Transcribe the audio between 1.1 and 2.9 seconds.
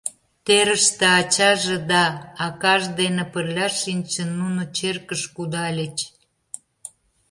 ачаже да акаж